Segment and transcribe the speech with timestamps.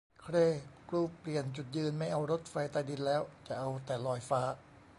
[0.21, 0.37] เคร
[0.89, 4.41] กรูเปลี่ยนจุดยืน ไม่เอารถไฟใต้ดินแล้ว จะเอาแต่ลอยฟ้า